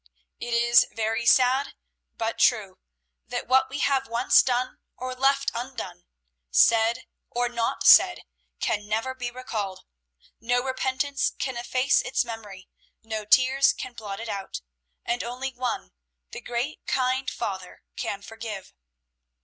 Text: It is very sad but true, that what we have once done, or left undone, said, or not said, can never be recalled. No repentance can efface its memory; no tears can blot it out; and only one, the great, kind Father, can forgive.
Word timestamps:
It 0.39 0.55
is 0.55 0.87
very 0.91 1.27
sad 1.27 1.75
but 2.17 2.39
true, 2.39 2.79
that 3.27 3.47
what 3.47 3.69
we 3.69 3.77
have 3.81 4.07
once 4.07 4.41
done, 4.41 4.79
or 4.97 5.13
left 5.13 5.51
undone, 5.53 6.05
said, 6.49 7.03
or 7.29 7.47
not 7.47 7.85
said, 7.85 8.21
can 8.59 8.87
never 8.87 9.13
be 9.13 9.29
recalled. 9.29 9.81
No 10.39 10.63
repentance 10.63 11.31
can 11.37 11.55
efface 11.55 12.01
its 12.01 12.25
memory; 12.25 12.67
no 13.03 13.25
tears 13.25 13.73
can 13.73 13.93
blot 13.93 14.19
it 14.19 14.27
out; 14.27 14.61
and 15.05 15.23
only 15.23 15.51
one, 15.51 15.91
the 16.31 16.41
great, 16.41 16.83
kind 16.87 17.29
Father, 17.29 17.83
can 17.95 18.23
forgive. 18.23 18.73